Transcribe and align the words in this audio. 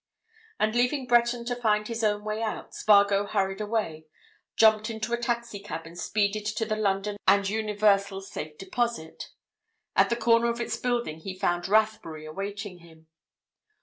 And 0.59 0.73
leaving 0.73 1.05
Breton 1.05 1.45
to 1.45 1.55
find 1.55 1.87
his 1.87 2.03
own 2.03 2.23
way 2.23 2.41
out, 2.41 2.73
Spargo 2.73 3.27
hurried 3.27 3.61
away, 3.61 4.07
jumped 4.55 4.89
into 4.89 5.13
a 5.13 5.17
taxi 5.21 5.59
cab 5.59 5.85
and 5.85 5.95
speeded 5.95 6.43
to 6.57 6.65
the 6.65 6.75
London 6.75 7.17
and 7.27 7.47
Universal 7.47 8.21
Safe 8.21 8.57
Deposit. 8.57 9.29
At 9.95 10.09
the 10.09 10.15
corner 10.15 10.49
of 10.49 10.59
its 10.59 10.75
building 10.75 11.19
he 11.19 11.37
found 11.37 11.67
Rathbury 11.67 12.25
awaiting 12.25 12.79
him. 12.79 13.09